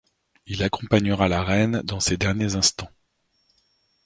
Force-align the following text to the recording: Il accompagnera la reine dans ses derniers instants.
Il 0.47 0.63
accompagnera 0.63 1.27
la 1.27 1.43
reine 1.43 1.83
dans 1.83 1.99
ses 1.99 2.17
derniers 2.17 2.55
instants. 2.55 2.89